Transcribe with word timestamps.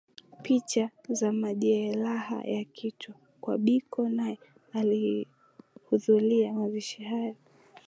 Picha 0.41 0.89
za 1.09 1.31
majelaha 1.31 2.41
ya 2.43 2.63
kichwani 2.63 3.21
kwa 3.41 3.57
Biko 3.57 4.09
nae 4.09 4.37
alihudhulia 4.73 6.53
mazishi 6.53 7.03
hayo 7.03 7.35